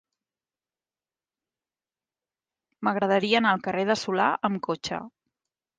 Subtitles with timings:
[2.87, 5.07] M'agradaria anar al carrer de Solà amb cotxe.